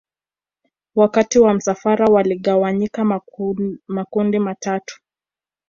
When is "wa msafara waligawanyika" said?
1.39-3.05